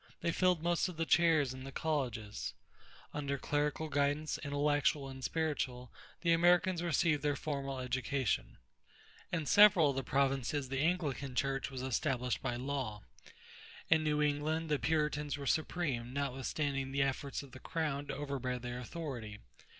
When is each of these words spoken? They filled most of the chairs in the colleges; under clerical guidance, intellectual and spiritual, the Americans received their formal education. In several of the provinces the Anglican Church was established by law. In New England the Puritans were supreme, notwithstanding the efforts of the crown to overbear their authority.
They 0.21 0.31
filled 0.31 0.63
most 0.63 0.89
of 0.89 0.97
the 0.97 1.05
chairs 1.05 1.53
in 1.53 1.63
the 1.63 1.71
colleges; 1.71 2.55
under 3.13 3.37
clerical 3.37 3.87
guidance, 3.87 4.39
intellectual 4.43 5.07
and 5.07 5.23
spiritual, 5.23 5.91
the 6.21 6.31
Americans 6.33 6.81
received 6.81 7.21
their 7.21 7.35
formal 7.35 7.77
education. 7.79 8.57
In 9.31 9.45
several 9.45 9.91
of 9.91 9.95
the 9.95 10.03
provinces 10.03 10.69
the 10.69 10.79
Anglican 10.81 11.35
Church 11.35 11.69
was 11.69 11.83
established 11.83 12.41
by 12.41 12.55
law. 12.55 13.03
In 13.91 14.03
New 14.03 14.23
England 14.23 14.69
the 14.69 14.79
Puritans 14.79 15.37
were 15.37 15.45
supreme, 15.45 16.13
notwithstanding 16.13 16.91
the 16.91 17.03
efforts 17.03 17.43
of 17.43 17.51
the 17.51 17.59
crown 17.59 18.07
to 18.07 18.15
overbear 18.15 18.57
their 18.57 18.79
authority. 18.79 19.37